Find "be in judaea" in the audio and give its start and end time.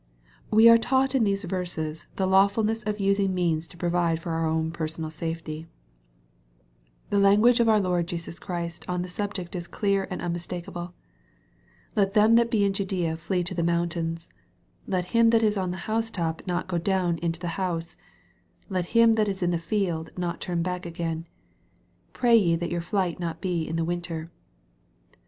12.49-13.15